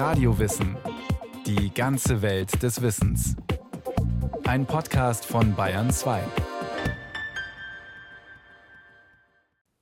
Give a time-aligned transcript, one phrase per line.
[0.00, 0.78] Radiowissen.
[1.44, 3.36] Die ganze Welt des Wissens.
[4.44, 6.22] Ein Podcast von Bayern 2.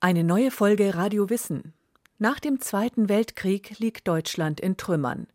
[0.00, 1.72] Eine neue Folge Radio Wissen.
[2.18, 5.28] Nach dem Zweiten Weltkrieg liegt Deutschland in Trümmern.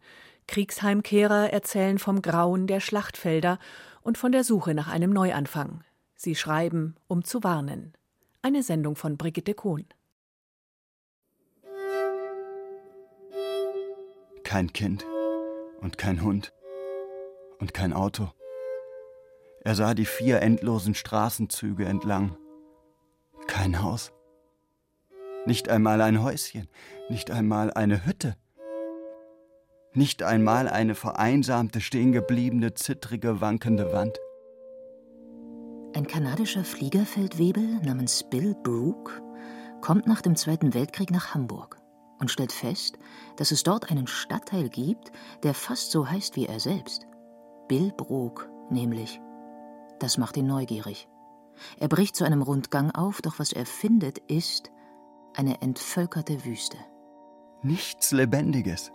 [0.48, 3.60] Kriegsheimkehrer erzählen vom Grauen der Schlachtfelder
[4.02, 5.86] und von der Suche nach einem Neuanfang.
[6.14, 7.94] Sie schreiben, um zu warnen.
[8.42, 9.86] Eine Sendung von Brigitte Kohn.
[14.54, 15.04] Kein Kind
[15.82, 16.54] und kein Hund
[17.58, 18.30] und kein Auto.
[19.64, 22.38] Er sah die vier endlosen Straßenzüge entlang.
[23.48, 24.12] Kein Haus.
[25.48, 26.68] Nicht einmal ein Häuschen,
[27.10, 28.36] nicht einmal eine Hütte.
[29.94, 34.20] Nicht einmal eine vereinsamte, stehengebliebene, zittrige, wankende Wand.
[35.96, 39.20] Ein kanadischer Fliegerfeldwebel namens Bill Brook
[39.82, 41.83] kommt nach dem Zweiten Weltkrieg nach Hamburg
[42.24, 42.98] und stellt fest,
[43.36, 45.12] dass es dort einen Stadtteil gibt,
[45.44, 47.06] der fast so heißt wie er selbst.
[47.68, 49.20] Bill Brook nämlich.
[50.00, 51.10] Das macht ihn neugierig.
[51.78, 54.72] Er bricht zu einem Rundgang auf, doch was er findet, ist
[55.36, 56.78] eine entvölkerte Wüste.
[57.62, 58.94] Nichts Lebendiges.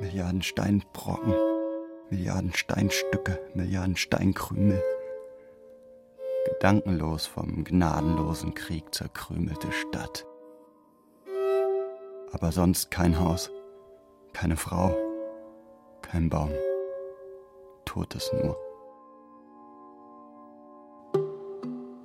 [0.00, 1.34] Milliarden Steinbrocken,
[2.10, 4.82] Milliarden Steinstücke, Milliarden Steinkrümel.
[6.44, 10.27] Gedankenlos vom gnadenlosen Krieg zerkrümelte Stadt.
[12.32, 13.50] Aber sonst kein Haus,
[14.32, 14.94] keine Frau,
[16.02, 16.50] kein Baum.
[17.84, 18.56] Totes nur.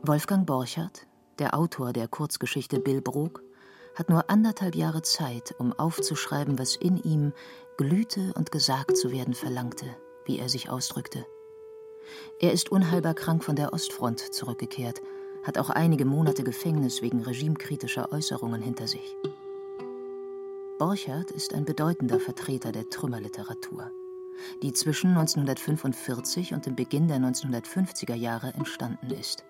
[0.03, 1.07] Wolfgang Borchardt,
[1.39, 3.41] der Autor der Kurzgeschichte Bill Brok,
[3.95, 7.33] hat nur anderthalb Jahre Zeit, um aufzuschreiben, was in ihm
[7.77, 9.85] glühte und gesagt zu werden verlangte,
[10.25, 11.25] wie er sich ausdrückte.
[12.39, 15.01] Er ist unheilbar krank von der Ostfront zurückgekehrt,
[15.43, 19.15] hat auch einige Monate Gefängnis wegen regimekritischer Äußerungen hinter sich.
[20.83, 23.89] Borchardt ist ein bedeutender Vertreter der Trümmerliteratur,
[24.61, 29.45] die zwischen 1945 und dem Beginn der 1950er Jahre entstanden ist.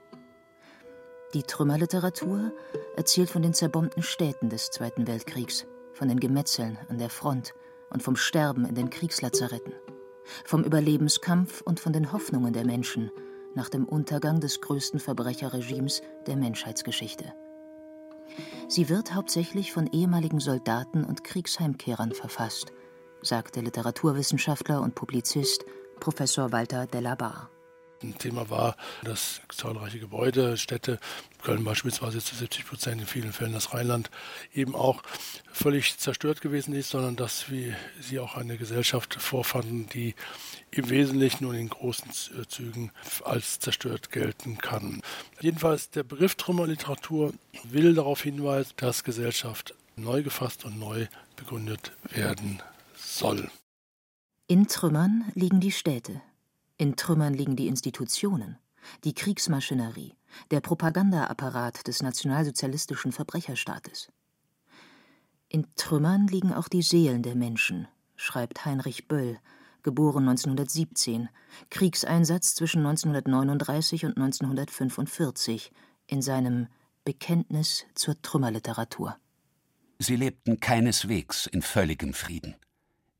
[1.34, 2.52] Die Trümmerliteratur
[2.96, 7.56] erzählt von den zerbombten Städten des Zweiten Weltkriegs, von den Gemetzeln an der Front
[7.90, 9.74] und vom Sterben in den Kriegslazaretten,
[10.46, 13.10] vom Überlebenskampf und von den Hoffnungen der Menschen
[13.56, 17.34] nach dem Untergang des größten Verbrecherregimes der Menschheitsgeschichte.
[18.68, 22.74] Sie wird hauptsächlich von ehemaligen Soldaten und Kriegsheimkehrern verfasst,
[23.22, 25.66] sagt der Literaturwissenschaftler und Publizist
[26.00, 27.53] Professor Walter Delabar.
[28.04, 31.00] Ein Thema war, dass zahlreiche Gebäude, Städte,
[31.42, 34.10] Köln beispielsweise zu 70 Prozent, in vielen Fällen das Rheinland,
[34.54, 35.04] eben auch
[35.52, 40.16] völlig zerstört gewesen ist, sondern dass wir sie auch eine Gesellschaft vorfanden, die
[40.72, 42.12] im Wesentlichen und in großen
[42.48, 42.92] Zügen
[43.24, 45.02] als zerstört gelten kann.
[45.40, 52.62] Jedenfalls der Begriff Trümmerliteratur will darauf hinweisen, dass Gesellschaft neu gefasst und neu begründet werden
[52.96, 53.50] soll.
[54.48, 56.22] In Trümmern liegen die Städte,
[56.84, 58.58] in Trümmern liegen die Institutionen,
[59.06, 60.16] die Kriegsmaschinerie,
[60.52, 64.12] der Propagandaapparat des nationalsozialistischen Verbrecherstaates.
[65.48, 69.40] In Trümmern liegen auch die Seelen der Menschen, schreibt Heinrich Böll,
[69.82, 71.30] geboren 1917,
[71.70, 75.72] Kriegseinsatz zwischen 1939 und 1945,
[76.08, 76.68] in seinem
[77.06, 79.16] Bekenntnis zur Trümmerliteratur.
[80.00, 82.56] Sie lebten keineswegs in völligem Frieden.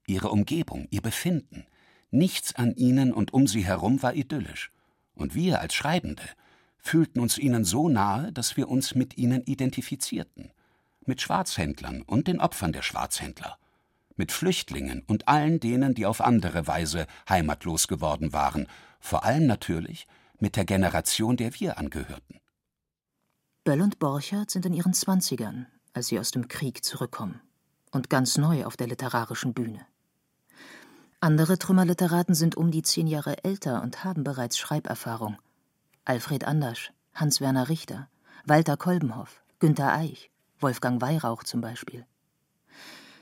[0.06, 1.66] Ihre Umgebung, ihr Befinden,
[2.14, 4.72] Nichts an ihnen und um sie herum war idyllisch,
[5.16, 6.22] und wir als Schreibende
[6.78, 10.52] fühlten uns ihnen so nahe, dass wir uns mit ihnen identifizierten,
[11.08, 13.58] mit Schwarzhändlern und den Opfern der Schwarzhändler,
[14.16, 18.68] mit Flüchtlingen und allen denen, die auf andere Weise heimatlos geworden waren,
[19.00, 20.06] vor allem natürlich
[20.38, 22.40] mit der Generation, der wir angehörten.
[23.64, 27.42] Böll und Borchardt sind in ihren Zwanzigern, als sie aus dem Krieg zurückkommen
[27.90, 29.88] und ganz neu auf der literarischen Bühne.
[31.24, 35.38] Andere Trümmerliteraten sind um die zehn Jahre älter und haben bereits Schreiberfahrung.
[36.04, 38.10] Alfred Andersch, Hans-Werner Richter,
[38.44, 42.06] Walter Kolbenhoff, Günter Eich, Wolfgang Weihrauch zum Beispiel.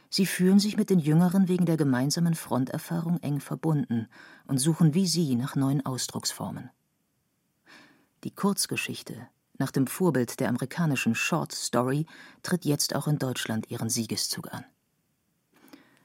[0.09, 4.07] Sie fühlen sich mit den Jüngeren wegen der gemeinsamen Fronterfahrung eng verbunden
[4.47, 6.71] und suchen wie sie nach neuen Ausdrucksformen.
[8.23, 9.27] Die Kurzgeschichte,
[9.59, 12.07] nach dem Vorbild der amerikanischen Short Story,
[12.41, 14.65] tritt jetzt auch in Deutschland ihren Siegeszug an.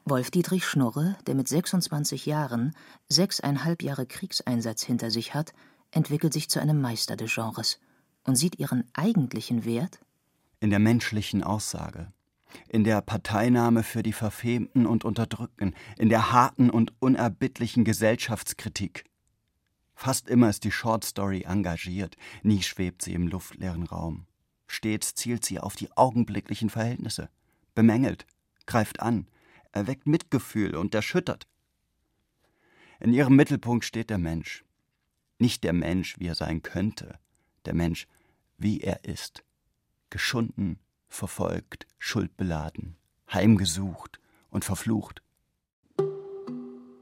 [0.08, 2.76] Wolf-Dietrich Schnurre, der mit 26 Jahren
[3.08, 5.52] sechseinhalb Jahre Kriegseinsatz hinter sich hat,
[5.90, 7.80] entwickelt sich zu einem Meister des Genres
[8.22, 9.98] und sieht ihren eigentlichen Wert
[10.60, 12.12] in der menschlichen Aussage,
[12.68, 19.04] in der Parteinahme für die Verfemten und Unterdrückten, in der harten und unerbittlichen Gesellschaftskritik.
[19.96, 24.26] Fast immer ist die Short Story engagiert, nie schwebt sie im luftleeren Raum.
[24.68, 27.28] Stets zielt sie auf die augenblicklichen Verhältnisse,
[27.74, 28.26] bemängelt,
[28.66, 29.26] greift an,
[29.76, 31.46] erweckt Mitgefühl und erschüttert.
[32.98, 34.64] In ihrem Mittelpunkt steht der Mensch.
[35.38, 37.18] Nicht der Mensch, wie er sein könnte,
[37.66, 38.08] der Mensch,
[38.56, 39.44] wie er ist.
[40.08, 40.78] Geschunden,
[41.08, 42.96] verfolgt, schuldbeladen,
[43.30, 44.18] heimgesucht
[44.48, 45.22] und verflucht.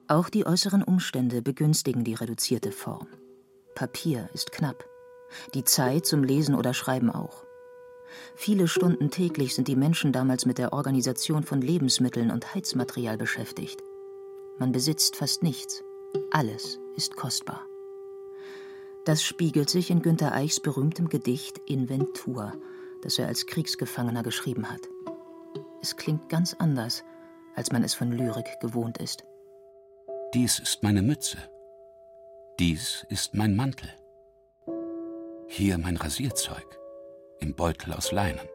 [0.09, 3.07] Auch die äußeren Umstände begünstigen die reduzierte Form.
[3.77, 4.85] Papier ist knapp,
[5.55, 7.44] die Zeit zum Lesen oder Schreiben auch.
[8.35, 13.83] Viele Stunden täglich sind die Menschen damals mit der Organisation von Lebensmitteln und Heizmaterial beschäftigt.
[14.59, 15.83] Man besitzt fast nichts.
[16.31, 17.67] Alles ist kostbar.
[19.05, 22.53] Das spiegelt sich in Günter Eichs berühmtem Gedicht Inventur,
[23.03, 24.81] das er als Kriegsgefangener geschrieben hat.
[25.83, 27.05] Es klingt ganz anders,
[27.55, 29.25] als man es von Lyrik gewohnt ist.
[30.33, 31.39] Dies ist meine Mütze.
[32.59, 33.91] Dies ist mein Mantel.
[35.49, 36.84] Hier mein Rasierzeug
[37.41, 38.49] im Beutel aus Leinen.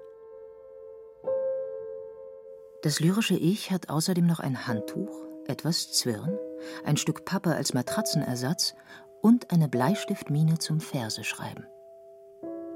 [2.81, 6.37] Das lyrische Ich hat außerdem noch ein Handtuch, etwas Zwirn,
[6.85, 8.73] ein Stück Pappe als Matratzenersatz
[9.21, 11.65] und eine Bleistiftmine zum Verseschreiben.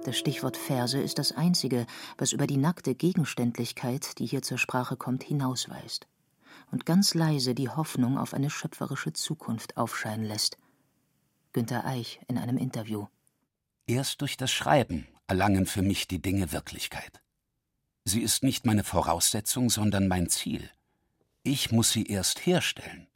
[0.04, 1.86] Das Stichwort Verse ist das einzige,
[2.18, 6.08] was über die nackte Gegenständlichkeit, die hier zur Sprache kommt, hinausweist
[6.72, 10.58] und ganz leise die Hoffnung auf eine schöpferische Zukunft aufscheinen lässt.
[11.54, 13.08] Günter Eich in einem Interview.
[13.86, 17.24] Erst durch das Schreiben erlangen für mich die Dinge Wirklichkeit.
[18.06, 20.70] Sie ist nicht meine Voraussetzung, sondern mein Ziel.
[21.42, 23.08] Ich muss sie erst herstellen.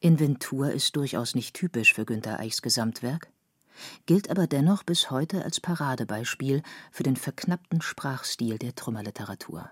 [0.00, 3.30] Inventur ist durchaus nicht typisch für Günter Eichs Gesamtwerk,
[4.04, 9.70] gilt aber dennoch bis heute als Paradebeispiel für den verknappten Sprachstil der Trümmerliteratur.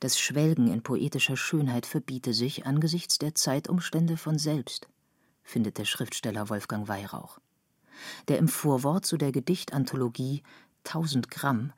[0.00, 4.88] Das Schwelgen in poetischer Schönheit verbiete sich angesichts der Zeitumstände von selbst,
[5.44, 7.38] findet der Schriftsteller Wolfgang Weihrauch
[8.28, 10.42] der im Vorwort zu der Gedichtanthologie
[10.84, 11.72] Tausend Gramm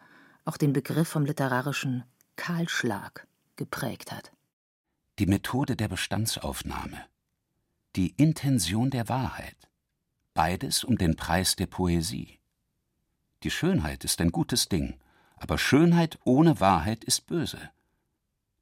[0.44, 2.04] auch den Begriff vom literarischen
[2.36, 3.26] Kahlschlag
[3.56, 4.32] geprägt hat.
[5.18, 7.04] Die Methode der Bestandsaufnahme,
[7.96, 9.68] die Intention der Wahrheit,
[10.34, 12.40] beides um den Preis der Poesie.
[13.42, 14.98] Die Schönheit ist ein gutes Ding,
[15.36, 17.70] aber Schönheit ohne Wahrheit ist böse.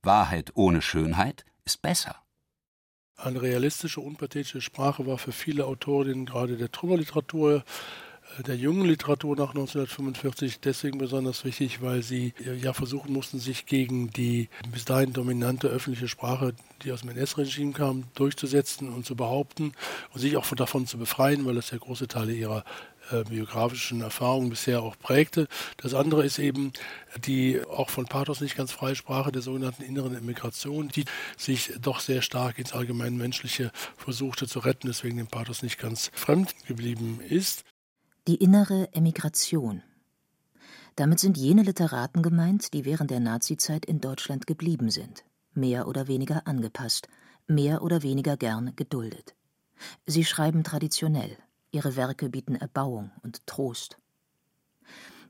[0.03, 2.22] Wahrheit ohne Schönheit ist besser.
[3.17, 7.63] Eine realistische, unpathetische Sprache war für viele Autorinnen, gerade der Trümmerliteratur,
[8.39, 13.39] äh, der jungen Literatur nach 1945 deswegen besonders wichtig, weil sie äh, ja versuchen mussten,
[13.39, 19.07] sich gegen die bis dahin dominante öffentliche Sprache, die aus dem NS-Regime kam, durchzusetzen und
[19.07, 19.73] zu behaupten
[20.13, 22.65] und sich auch davon zu befreien, weil das ja große Teile ihrer
[23.11, 25.49] äh, biografischen Erfahrungen bisher auch prägte.
[25.77, 26.73] Das andere ist eben
[27.25, 31.05] die auch von Pathos nicht ganz freie Sprache der sogenannten inneren Immigration, die
[31.37, 36.11] sich doch sehr stark ins allgemein Menschliche versuchte zu retten, deswegen dem Pathos nicht ganz
[36.15, 37.65] fremd geblieben ist.
[38.29, 39.83] Die innere Emigration.
[40.97, 46.07] Damit sind jene Literaten gemeint, die während der Nazizeit in Deutschland geblieben sind, mehr oder
[46.07, 47.09] weniger angepasst,
[47.47, 49.35] mehr oder weniger gern geduldet.
[50.07, 51.37] Sie schreiben traditionell,
[51.73, 53.99] Ihre Werke bieten Erbauung und Trost.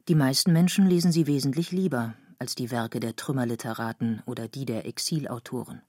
[0.08, 4.84] Die meisten Menschen lesen sie wesentlich lieber als die Werke der Trümmerliteraten oder die der
[4.84, 5.80] Exilautoren.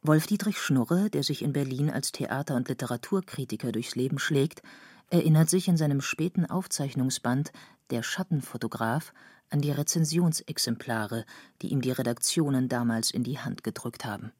[0.00, 4.62] Wolf-Dietrich Schnurre, der sich in Berlin als Theater- und Literaturkritiker durchs Leben schlägt,
[5.10, 7.52] erinnert sich in seinem späten Aufzeichnungsband
[7.90, 9.12] Der Schattenfotograf
[9.50, 11.26] an die Rezensionsexemplare,
[11.60, 14.32] die ihm die Redaktionen damals in die Hand gedrückt haben.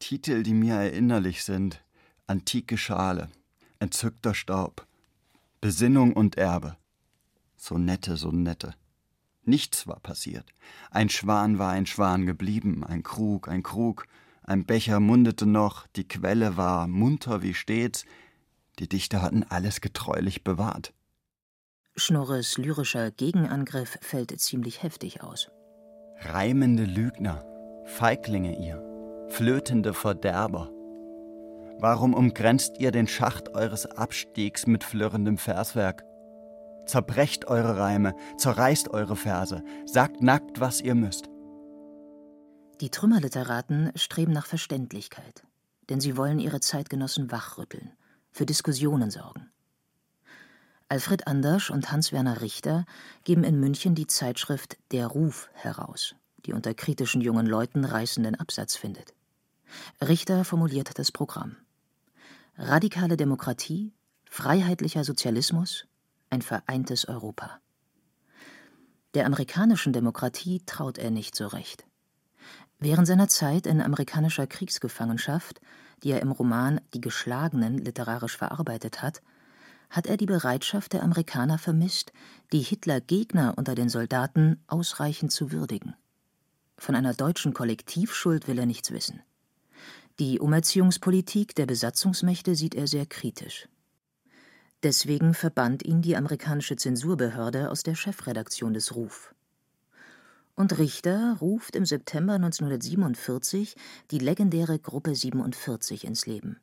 [0.00, 1.84] Titel, die mir erinnerlich sind:
[2.26, 3.28] Antike Schale,
[3.80, 4.86] entzückter Staub,
[5.60, 6.76] Besinnung und Erbe.
[7.56, 8.74] So nette, so nette.
[9.42, 10.46] Nichts war passiert.
[10.90, 14.06] Ein Schwan war ein Schwan geblieben, ein Krug, ein Krug,
[14.42, 18.04] ein Becher mundete noch, die Quelle war munter wie stets,
[18.78, 20.94] die Dichter hatten alles getreulich bewahrt.
[21.96, 25.50] Schnorres lyrischer Gegenangriff fällt ziemlich heftig aus.
[26.20, 27.44] Reimende Lügner,
[27.86, 30.70] Feiglinge ihr, flötende Verderber,
[31.82, 36.04] Warum umgrenzt ihr den Schacht eures Abstiegs mit flirrendem Verswerk?
[36.84, 41.30] Zerbrecht eure Reime, zerreißt eure Verse, sagt nackt, was ihr müsst.
[42.82, 45.42] Die Trümmerliteraten streben nach Verständlichkeit,
[45.88, 47.92] denn sie wollen ihre Zeitgenossen wachrütteln,
[48.30, 49.50] für Diskussionen sorgen.
[50.90, 52.84] Alfred Andersch und Hans-Werner Richter
[53.24, 58.76] geben in München die Zeitschrift Der Ruf heraus, die unter kritischen jungen Leuten reißenden Absatz
[58.76, 59.14] findet.
[60.02, 61.56] Richter formuliert das Programm
[62.62, 63.94] radikale Demokratie,
[64.28, 65.86] freiheitlicher Sozialismus,
[66.28, 67.58] ein vereintes Europa.
[69.14, 71.86] Der amerikanischen Demokratie traut er nicht so recht.
[72.78, 75.62] Während seiner Zeit in amerikanischer Kriegsgefangenschaft,
[76.02, 79.22] die er im Roman Die Geschlagenen literarisch verarbeitet hat,
[79.88, 82.12] hat er die Bereitschaft der Amerikaner vermisst,
[82.52, 85.96] die Hitler-Gegner unter den Soldaten ausreichend zu würdigen.
[86.76, 89.22] Von einer deutschen Kollektivschuld will er nichts wissen.
[90.20, 93.70] Die Umerziehungspolitik der Besatzungsmächte sieht er sehr kritisch.
[94.82, 99.34] Deswegen verbannt ihn die amerikanische Zensurbehörde aus der Chefredaktion des Ruf.
[100.54, 103.76] Und Richter ruft im September 1947
[104.10, 106.60] die legendäre Gruppe 47 ins Leben.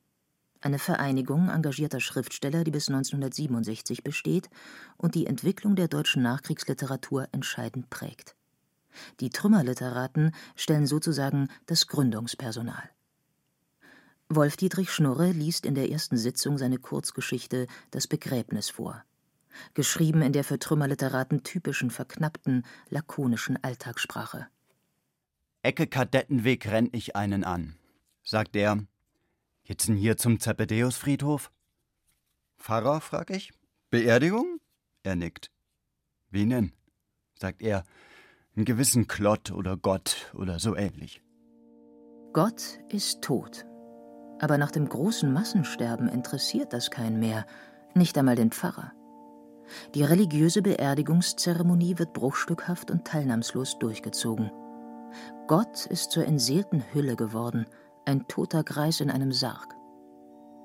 [0.61, 4.51] Eine Vereinigung engagierter Schriftsteller, die bis 1967 besteht
[4.97, 8.35] und die Entwicklung der deutschen Nachkriegsliteratur entscheidend prägt.
[9.19, 12.91] Die Trümmerliteraten stellen sozusagen das Gründungspersonal.
[14.29, 19.03] Wolf Dietrich Schnurre liest in der ersten Sitzung seine Kurzgeschichte Das Begräbnis vor.
[19.73, 24.47] Geschrieben in der für Trümmerliteraten typischen verknappten, lakonischen Alltagssprache.
[25.61, 27.77] Ecke Kadettenweg renn ich einen an,
[28.23, 28.85] sagt er.
[29.63, 31.51] Geht's denn hier zum Zebedeusfriedhof?
[32.57, 33.53] Pfarrer, frag ich.
[33.89, 34.59] Beerdigung?
[35.03, 35.51] Er nickt.
[36.29, 36.73] Wie denn?
[37.39, 37.85] sagt er.
[38.55, 41.21] Einen gewissen Klott oder Gott oder so ähnlich.
[42.33, 43.65] Gott ist tot,
[44.39, 47.45] aber nach dem großen Massensterben interessiert das keinen mehr,
[47.93, 48.91] nicht einmal den Pfarrer.
[49.95, 54.51] Die religiöse Beerdigungszeremonie wird bruchstückhaft und teilnahmslos durchgezogen.
[55.47, 57.65] Gott ist zur entseelten Hülle geworden,
[58.05, 59.75] ein toter Greis in einem Sarg.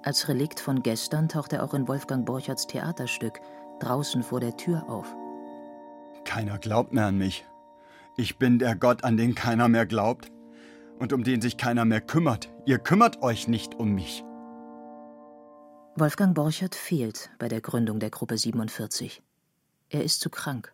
[0.04, 3.40] Als Relikt von gestern taucht er auch in Wolfgang Borcherts Theaterstück
[3.80, 5.14] draußen vor der Tür auf.
[6.24, 7.44] Keiner glaubt mehr an mich.
[8.16, 10.30] Ich bin der Gott, an den keiner mehr glaubt
[10.98, 12.51] und um den sich keiner mehr kümmert.
[12.64, 14.22] Ihr kümmert euch nicht um mich.
[15.96, 19.20] Wolfgang Borchert fehlt bei der Gründung der Gruppe 47.
[19.88, 20.72] Er ist zu krank.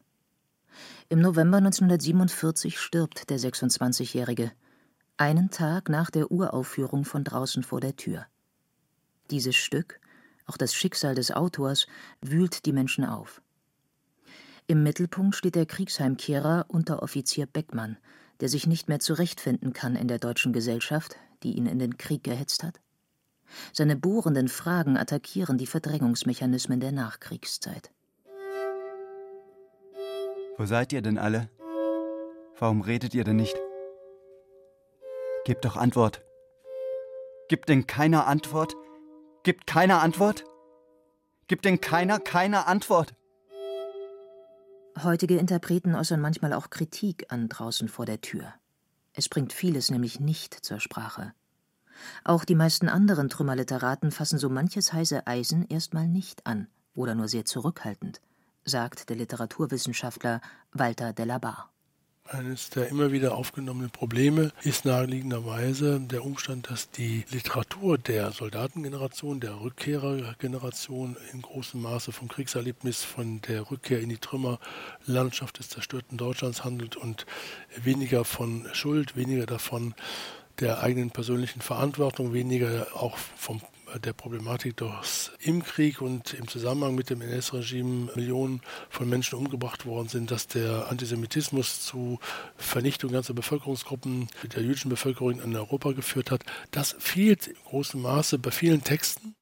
[1.08, 4.52] Im November 1947 stirbt der 26-Jährige,
[5.16, 8.26] einen Tag nach der Uraufführung von draußen vor der Tür.
[9.30, 9.98] Dieses Stück,
[10.44, 11.86] auch das Schicksal des Autors,
[12.20, 13.40] wühlt die Menschen auf.
[14.66, 17.96] Im Mittelpunkt steht der Kriegsheimkehrer Unteroffizier Beckmann,
[18.40, 22.24] der sich nicht mehr zurechtfinden kann in der deutschen Gesellschaft, die ihn in den Krieg
[22.24, 22.80] gehetzt hat?
[23.72, 27.90] Seine bohrenden Fragen attackieren die Verdrängungsmechanismen der Nachkriegszeit.
[30.56, 31.48] Wo seid ihr denn alle?
[32.58, 33.56] Warum redet ihr denn nicht?
[35.44, 36.22] Gebt doch Antwort.
[37.48, 38.76] Gibt denn keiner Antwort?
[39.44, 40.44] Gibt keiner Antwort?
[41.46, 43.14] Gibt denn keiner keine Antwort?
[45.04, 48.52] Heutige Interpreten äußern manchmal auch Kritik an draußen vor der Tür.
[49.12, 51.34] Es bringt vieles nämlich nicht zur Sprache.
[52.24, 57.28] Auch die meisten anderen Trümmerliteraten fassen so manches heiße Eisen erstmal nicht an oder nur
[57.28, 58.20] sehr zurückhaltend,
[58.64, 60.40] sagt der Literaturwissenschaftler
[60.72, 61.70] Walter Delabar.
[62.30, 69.40] Eines der immer wieder aufgenommenen Probleme ist naheliegenderweise der Umstand, dass die Literatur der Soldatengeneration,
[69.40, 76.18] der Rückkehrergeneration in großem Maße vom Kriegserlebnis, von der Rückkehr in die Trümmerlandschaft des zerstörten
[76.18, 77.24] Deutschlands handelt und
[77.82, 79.94] weniger von Schuld, weniger davon
[80.60, 83.62] der eigenen persönlichen Verantwortung, weniger auch vom
[84.04, 89.86] der Problematik, dass im Krieg und im Zusammenhang mit dem NS-Regime Millionen von Menschen umgebracht
[89.86, 92.18] worden sind, dass der Antisemitismus zu
[92.56, 96.44] Vernichtung ganzer Bevölkerungsgruppen der jüdischen Bevölkerung in Europa geführt hat.
[96.70, 99.34] Das fehlt in großem Maße bei vielen Texten.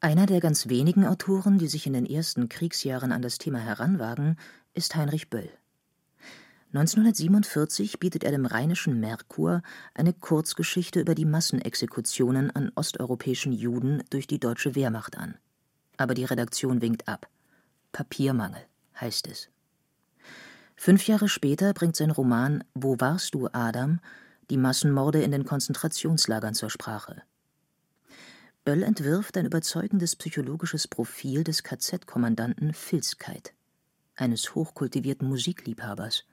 [0.00, 4.38] Einer der ganz wenigen Autoren, die sich in den ersten Kriegsjahren an das Thema heranwagen,
[4.72, 5.50] ist Heinrich Böll.
[6.72, 9.62] 1947 bietet er dem Rheinischen Merkur
[9.92, 15.34] eine Kurzgeschichte über die Massenexekutionen an osteuropäischen Juden durch die deutsche Wehrmacht an.
[15.96, 17.28] Aber die Redaktion winkt ab.
[17.90, 18.62] Papiermangel,
[19.00, 19.48] heißt es.
[20.76, 23.98] Fünf Jahre später bringt sein Roman Wo warst du, Adam?
[24.48, 27.22] die Massenmorde in den Konzentrationslagern zur Sprache.
[28.64, 33.54] Böll entwirft ein überzeugendes psychologisches Profil des KZ-Kommandanten Filzkeit,
[34.16, 36.24] eines hochkultivierten Musikliebhabers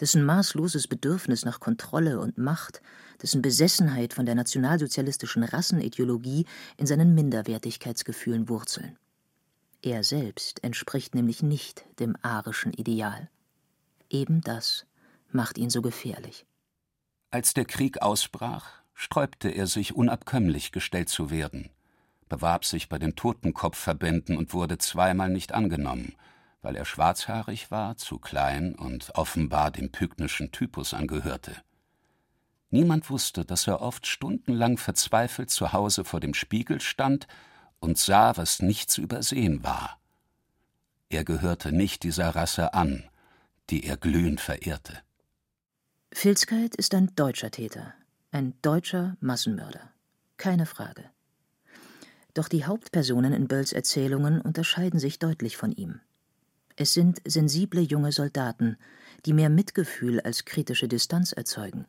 [0.00, 2.82] dessen maßloses Bedürfnis nach Kontrolle und Macht,
[3.22, 6.46] dessen Besessenheit von der nationalsozialistischen Rassenideologie
[6.76, 8.98] in seinen Minderwertigkeitsgefühlen wurzeln.
[9.82, 13.28] Er selbst entspricht nämlich nicht dem arischen Ideal.
[14.08, 14.86] Eben das
[15.30, 16.46] macht ihn so gefährlich.
[17.30, 21.70] Als der Krieg ausbrach, sträubte er sich, unabkömmlich gestellt zu werden,
[22.28, 26.14] bewarb sich bei den Totenkopfverbänden und wurde zweimal nicht angenommen–
[26.62, 31.56] weil er schwarzhaarig war, zu klein und offenbar dem pygnischen Typus angehörte.
[32.70, 37.26] Niemand wusste, dass er oft stundenlang verzweifelt zu Hause vor dem Spiegel stand
[37.80, 39.98] und sah, was nicht zu übersehen war.
[41.08, 43.08] Er gehörte nicht dieser Rasse an,
[43.70, 44.98] die er glühend verehrte.
[46.12, 47.94] Filzkeit ist ein deutscher Täter,
[48.30, 49.92] ein deutscher Massenmörder.
[50.36, 51.04] Keine Frage.
[52.34, 56.00] Doch die Hauptpersonen in Bölls Erzählungen unterscheiden sich deutlich von ihm.
[56.80, 58.78] Es sind sensible junge Soldaten,
[59.26, 61.84] die mehr Mitgefühl als kritische Distanz erzeugen.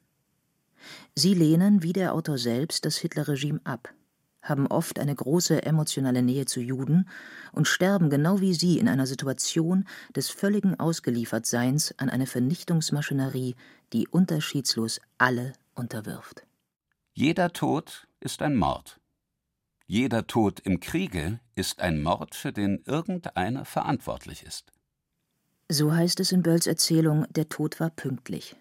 [1.15, 3.93] Sie lehnen, wie der Autor selbst, das Hitlerregime ab,
[4.41, 7.07] haben oft eine große emotionale Nähe zu Juden
[7.53, 13.55] und sterben genau wie sie in einer Situation des völligen Ausgeliefertseins an eine Vernichtungsmaschinerie,
[13.93, 16.43] die unterschiedslos alle unterwirft.
[17.13, 19.00] Jeder Tod ist ein Mord.
[19.88, 24.74] Jeder Tod im Kriege ist ein Mord, für den irgendeiner verantwortlich ist.
[25.73, 28.57] So heißt es in Bölls Erzählung Der Tod war pünktlich.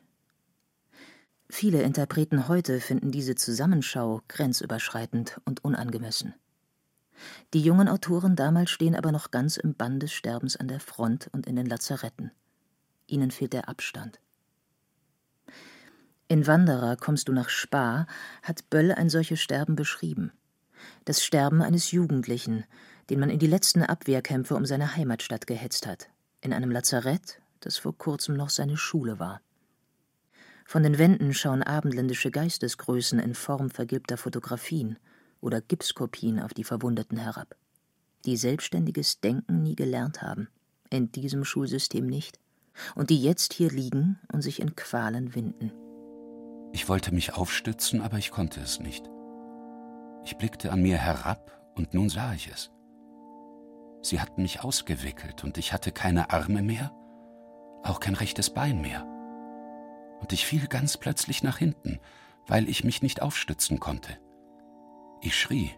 [1.49, 6.35] Viele Interpreten heute finden diese Zusammenschau grenzüberschreitend und unangemessen.
[7.53, 11.29] Die jungen Autoren damals stehen aber noch ganz im Bann des Sterbens an der Front
[11.33, 12.31] und in den Lazaretten.
[13.09, 14.21] Ihnen fehlt der Abstand.
[16.29, 18.07] In Wanderer kommst du nach Spa
[18.45, 20.31] hat Böll ein solches Sterben beschrieben.
[21.07, 22.67] Das Sterben eines Jugendlichen,
[23.11, 26.09] den man in die letzten Abwehrkämpfe um seine Heimatstadt gehetzt hat,
[26.41, 29.41] in einem Lazarett, das vor kurzem noch seine Schule war.
[30.65, 34.99] Von den Wänden schauen abendländische Geistesgrößen in Form vergilbter Fotografien
[35.41, 37.57] oder Gipskopien auf die Verwundeten herab,
[38.25, 40.49] die selbstständiges Denken nie gelernt haben,
[40.91, 42.39] in diesem Schulsystem nicht,
[42.95, 45.73] und die jetzt hier liegen und sich in Qualen winden.
[46.73, 49.11] Ich wollte mich aufstützen, aber ich konnte es nicht.
[50.25, 52.71] Ich blickte an mir herab und nun sah ich es.
[54.03, 56.93] Sie hatten mich ausgewickelt und ich hatte keine Arme mehr,
[57.83, 59.07] auch kein rechtes Bein mehr
[60.21, 61.99] und ich fiel ganz plötzlich nach hinten,
[62.47, 64.19] weil ich mich nicht aufstützen konnte.
[65.21, 65.71] Ich schrie.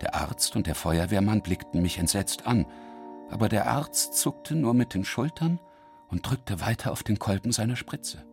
[0.00, 2.66] Der Arzt und der Feuerwehrmann blickten mich entsetzt an,
[3.30, 5.60] aber der Arzt zuckte nur mit den Schultern
[6.08, 8.24] und drückte weiter auf den Kolben seiner Spritze.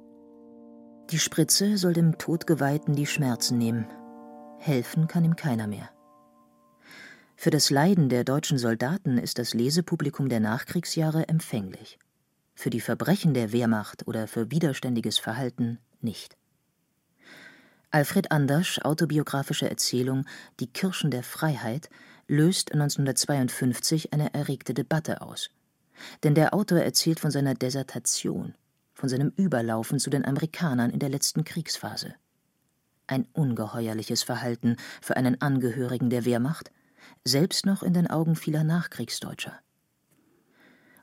[1.11, 3.87] Die Spritze soll dem Todgeweihten die Schmerzen nehmen.
[4.59, 5.89] Helfen kann ihm keiner mehr.
[7.41, 11.97] Für das Leiden der deutschen Soldaten ist das Lesepublikum der Nachkriegsjahre empfänglich
[12.53, 16.35] für die Verbrechen der Wehrmacht oder für widerständiges Verhalten nicht.
[17.91, 20.25] Alfred Andersch autobiografische Erzählung
[20.59, 21.89] Die Kirschen der Freiheit
[22.27, 25.49] löst 1952 eine erregte Debatte aus.
[26.23, 28.53] Denn der Autor erzählt von seiner Desertation,
[28.93, 32.15] von seinem Überlaufen zu den Amerikanern in der letzten Kriegsphase.
[33.07, 36.71] Ein ungeheuerliches Verhalten für einen Angehörigen der Wehrmacht,
[37.23, 39.59] selbst noch in den Augen vieler Nachkriegsdeutscher.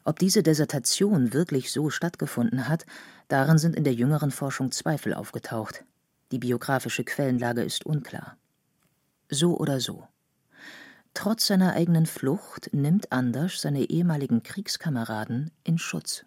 [0.04, 2.86] Ob diese Desertation wirklich so stattgefunden hat,
[3.28, 5.84] daran sind in der jüngeren Forschung Zweifel aufgetaucht.
[6.30, 8.36] Die biografische Quellenlage ist unklar.
[9.28, 10.06] So oder so.
[11.14, 16.24] Trotz seiner eigenen Flucht nimmt Anders seine ehemaligen Kriegskameraden in Schutz.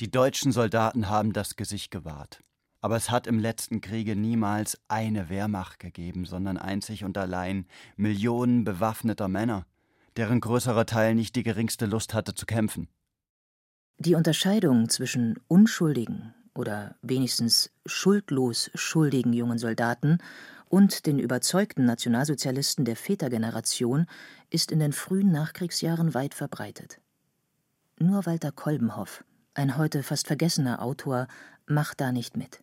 [0.00, 2.40] Die deutschen Soldaten haben das Gesicht gewahrt.
[2.84, 7.66] Aber es hat im letzten Kriege niemals eine Wehrmacht gegeben, sondern einzig und allein
[7.96, 9.64] Millionen bewaffneter Männer
[10.16, 12.88] deren größerer Teil nicht die geringste Lust hatte zu kämpfen.
[13.98, 20.18] Die Unterscheidung zwischen unschuldigen oder wenigstens schuldlos schuldigen jungen Soldaten
[20.68, 24.06] und den überzeugten Nationalsozialisten der Vätergeneration
[24.50, 27.00] ist in den frühen Nachkriegsjahren weit verbreitet.
[27.98, 31.28] Nur Walter Kolbenhoff, ein heute fast vergessener Autor,
[31.66, 32.62] macht da nicht mit.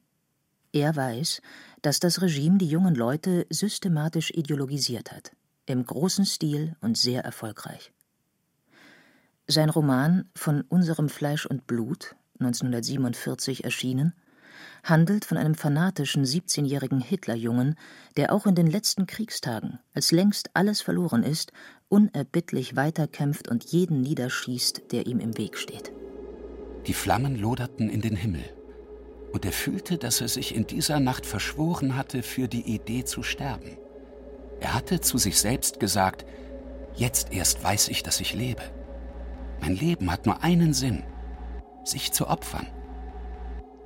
[0.73, 1.41] Er weiß,
[1.81, 5.31] dass das Regime die jungen Leute systematisch ideologisiert hat
[5.65, 7.91] im großen Stil und sehr erfolgreich.
[9.47, 14.13] Sein Roman Von unserem Fleisch und Blut, 1947 erschienen,
[14.83, 17.75] handelt von einem fanatischen 17-jährigen Hitlerjungen,
[18.17, 21.51] der auch in den letzten Kriegstagen, als längst alles verloren ist,
[21.89, 25.91] unerbittlich weiterkämpft und jeden niederschießt, der ihm im Weg steht.
[26.87, 28.43] Die Flammen loderten in den Himmel,
[29.31, 33.23] und er fühlte, dass er sich in dieser Nacht verschworen hatte, für die Idee zu
[33.23, 33.77] sterben.
[34.59, 36.25] Er hatte zu sich selbst gesagt,
[36.95, 38.61] jetzt erst weiß ich, dass ich lebe.
[39.61, 41.03] Mein Leben hat nur einen Sinn,
[41.83, 42.67] sich zu opfern.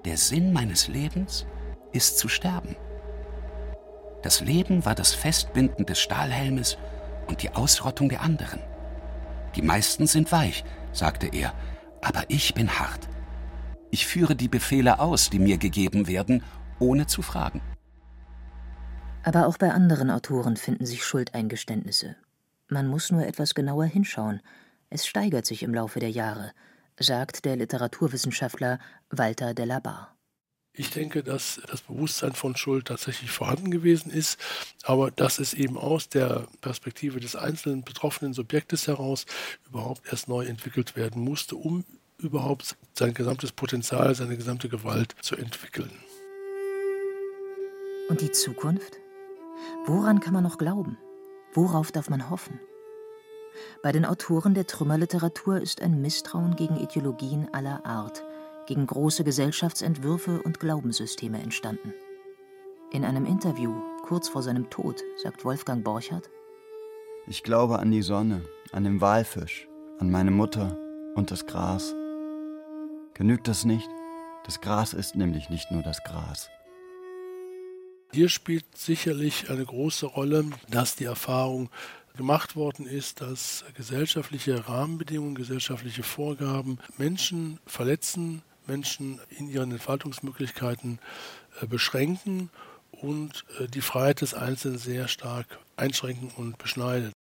[0.06, 1.46] Der Sinn meines Lebens
[1.92, 2.76] ist zu sterben.
[4.22, 6.78] Das Leben war das Festbinden des Stahlhelmes
[7.28, 8.60] und die Ausrottung der anderen.
[9.56, 11.54] Die meisten sind weich, sagte er,
[12.02, 13.08] aber ich bin hart.
[13.96, 16.44] Ich führe die Befehle aus, die mir gegeben werden,
[16.80, 17.62] ohne zu fragen.
[19.24, 22.18] Aber auch bei anderen Autoren finden sich Schuldeingeständnisse.
[22.68, 24.42] Man muss nur etwas genauer hinschauen.
[24.90, 26.52] Es steigert sich im Laufe der Jahre,
[27.00, 28.80] sagt der Literaturwissenschaftler
[29.12, 30.10] Walter de la Barre.
[30.74, 34.38] Ich denke, dass das Bewusstsein von Schuld tatsächlich vorhanden gewesen ist,
[34.84, 39.26] aber dass es eben aus der Perspektive des einzelnen betroffenen Subjektes heraus
[39.66, 41.86] überhaupt erst neu entwickelt werden musste, um
[42.18, 45.92] überhaupt sein gesamtes Potenzial, seine gesamte Gewalt zu entwickeln.
[48.10, 49.00] Und die Zukunft?
[49.86, 50.98] Woran kann man noch glauben?
[51.54, 52.60] Worauf darf man hoffen?
[53.82, 58.24] Bei den Autoren der Trümmerliteratur ist ein Misstrauen gegen Ideologien aller Art,
[58.68, 61.94] gegen große Gesellschaftsentwürfe und Glaubenssysteme entstanden.
[62.92, 63.74] In einem Interview
[64.04, 66.30] kurz vor seinem Tod sagt Wolfgang Borchardt:
[67.28, 69.68] Ich glaube an die Sonne, an den Walfisch,
[70.00, 70.78] an meine Mutter
[71.16, 71.96] und das Gras.
[73.16, 73.90] Genügt das nicht?
[74.44, 76.50] Das Gras ist nämlich nicht nur das Gras.
[78.12, 81.70] Hier spielt sicherlich eine große Rolle, dass die Erfahrung
[82.18, 91.00] gemacht worden ist, dass gesellschaftliche Rahmenbedingungen, gesellschaftliche Vorgaben Menschen verletzen, Menschen in ihren Entfaltungsmöglichkeiten
[91.62, 92.50] äh, beschränken
[92.92, 97.14] und äh, die Freiheit des Einzelnen sehr stark einschränken und beschneiden.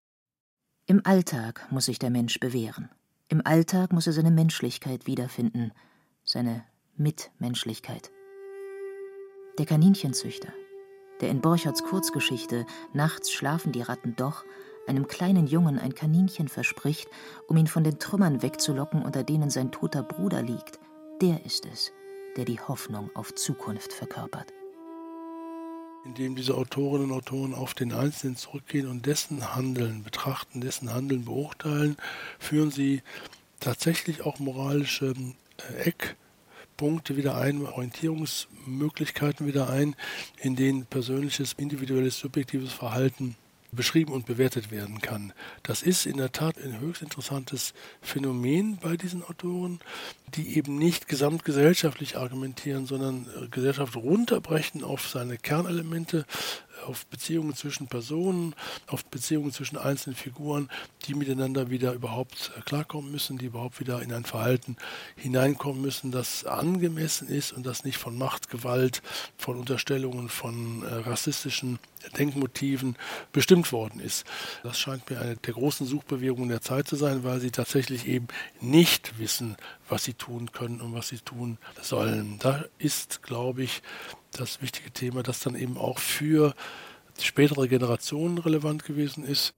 [0.87, 2.91] Im Alltag muss sich der Mensch bewähren.
[3.35, 5.73] Im Alltag muss er seine Menschlichkeit wiederfinden,
[6.23, 6.63] seine
[6.97, 8.13] Mitmenschlichkeit.
[9.59, 10.53] Der Kaninchenzüchter,
[11.21, 14.45] der in Borcherts Kurzgeschichte Nachts schlafen die Ratten doch
[14.87, 17.09] einem kleinen Jungen ein Kaninchen verspricht,
[17.49, 20.79] um ihn von den Trümmern wegzulocken, unter denen sein toter Bruder liegt,
[21.21, 21.91] der ist es,
[22.37, 24.53] der die Hoffnung auf Zukunft verkörpert.
[26.05, 31.25] Indem diese Autorinnen und Autoren auf den Einzelnen zurückgehen und dessen Handeln betrachten, dessen Handeln
[31.25, 31.97] beurteilen,
[32.39, 33.03] führen sie
[33.61, 35.15] tatsächlich auch moralische
[35.77, 39.97] äh, Eckpunkte wieder ein, Orientierungsmöglichkeiten wieder ein,
[40.39, 43.37] in denen persönliches, individuelles, subjektives Verhalten
[43.75, 45.33] beschrieben und bewertet werden kann.
[45.63, 49.81] Das ist in der Tat ein höchst interessantes Phänomen bei diesen Autoren,
[50.35, 56.25] die eben nicht gesamtgesellschaftlich argumentieren, sondern Gesellschaft runterbrechen auf seine Kernelemente,
[56.85, 58.55] auf Beziehungen zwischen Personen,
[58.87, 60.69] auf Beziehungen zwischen einzelnen Figuren,
[61.07, 64.77] die miteinander wieder überhaupt äh, klarkommen müssen, die überhaupt wieder in ein Verhalten
[65.17, 69.03] hineinkommen müssen, das angemessen ist und das nicht von Macht, Gewalt,
[69.37, 71.79] von Unterstellungen, von äh, rassistischen
[72.19, 72.97] Denkmotiven
[73.33, 74.27] bestimmt worden ist.
[74.63, 78.29] Das scheint mir eine der großen Suchbewegungen der Zeit zu sein, weil sie tatsächlich eben
[78.61, 79.57] nicht wissen,
[79.89, 82.39] was sie tun können und was sie tun sollen.
[82.39, 83.83] Da ist, glaube ich,
[84.41, 86.55] das wichtige Thema, das dann eben auch für
[87.19, 89.55] die spätere Generationen relevant gewesen ist.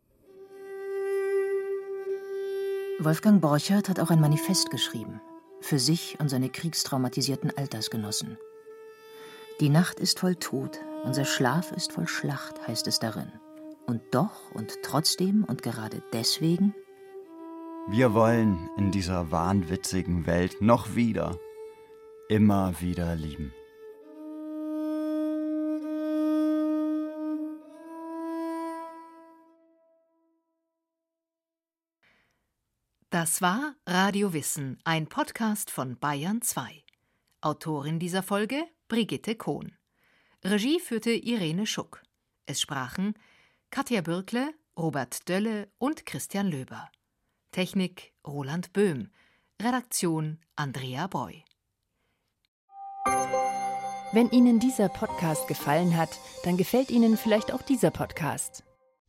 [2.98, 5.20] Wolfgang Borchert hat auch ein Manifest geschrieben,
[5.60, 8.38] für sich und seine kriegstraumatisierten Altersgenossen.
[9.60, 13.30] Die Nacht ist voll Tod, unser Schlaf ist voll Schlacht, heißt es darin.
[13.86, 16.74] Und doch und trotzdem und gerade deswegen?
[17.88, 21.38] Wir wollen in dieser wahnwitzigen Welt noch wieder,
[22.28, 23.52] immer wieder lieben.
[33.18, 36.84] Das war Radio Wissen, ein Podcast von Bayern 2.
[37.40, 39.72] Autorin dieser Folge Brigitte Kohn.
[40.44, 42.02] Regie führte Irene Schuck.
[42.44, 43.14] Es sprachen
[43.70, 46.90] Katja Bürkle, Robert Dölle und Christian Löber.
[47.52, 49.08] Technik Roland Böhm.
[49.62, 51.42] Redaktion Andrea Boy.
[54.12, 56.10] Wenn Ihnen dieser Podcast gefallen hat,
[56.44, 58.62] dann gefällt Ihnen vielleicht auch dieser Podcast.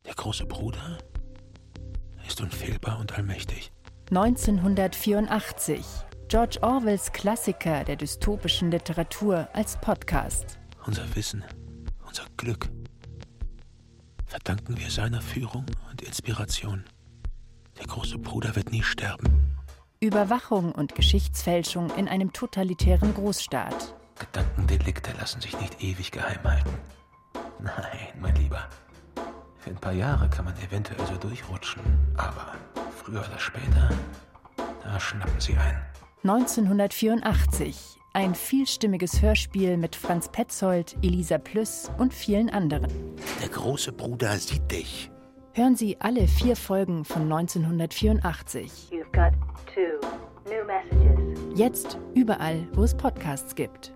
[0.06, 0.96] Der große Bruder
[2.26, 3.70] ist unfehlbar und allmächtig.
[4.10, 5.84] 1984.
[6.28, 10.58] George Orwells Klassiker der dystopischen Literatur als Podcast.
[10.86, 11.44] Unser Wissen,
[12.06, 12.70] unser Glück
[14.24, 16.84] verdanken wir seiner Führung und Inspiration.
[17.78, 19.58] Der große Bruder wird nie sterben.
[20.00, 23.94] Überwachung und Geschichtsfälschung in einem totalitären Großstaat.
[24.18, 26.78] Gedankendelikte lassen sich nicht ewig geheim halten.
[27.60, 28.68] Nein, mein Lieber.
[29.58, 31.82] Für ein paar Jahre kann man eventuell so durchrutschen,
[32.16, 32.54] aber
[33.08, 33.90] früher oder später,
[34.82, 35.82] da schnappen sie ein.
[36.24, 37.96] 1984.
[38.12, 42.90] Ein vielstimmiges Hörspiel mit Franz Petzold, Elisa Plüss und vielen anderen.
[43.40, 45.10] Der große Bruder sieht dich.
[45.54, 48.90] Hören Sie alle vier Folgen von 1984.
[51.54, 53.94] Jetzt überall, wo es Podcasts gibt.